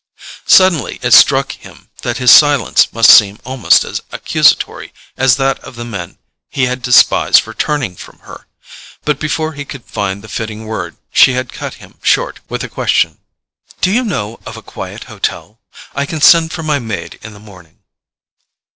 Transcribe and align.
Suddenly 0.47 0.97
it 1.03 1.13
struck 1.13 1.51
him 1.51 1.91
that 2.01 2.17
his 2.17 2.31
silence 2.31 2.91
must 2.91 3.11
seem 3.11 3.37
almost 3.45 3.83
as 3.83 4.01
accusatory 4.11 4.93
as 5.15 5.35
that 5.35 5.59
of 5.59 5.75
the 5.75 5.85
men 5.85 6.17
he 6.49 6.63
had 6.65 6.81
despised 6.81 7.39
for 7.39 7.53
turning 7.53 7.95
from 7.95 8.17
her; 8.23 8.47
but 9.05 9.19
before 9.19 9.53
he 9.53 9.63
could 9.63 9.85
find 9.85 10.23
the 10.23 10.27
fitting 10.27 10.65
word 10.65 10.97
she 11.13 11.33
had 11.33 11.53
cut 11.53 11.75
him 11.75 11.99
short 12.01 12.39
with 12.49 12.63
a 12.63 12.67
question. 12.67 13.19
"Do 13.79 13.91
you 13.91 14.03
know 14.03 14.39
of 14.43 14.57
a 14.57 14.63
quiet 14.63 15.03
hotel? 15.03 15.59
I 15.93 16.07
can 16.07 16.19
send 16.19 16.51
for 16.51 16.63
my 16.63 16.79
maid 16.79 17.19
in 17.21 17.33
the 17.35 17.39
morning." 17.39 17.77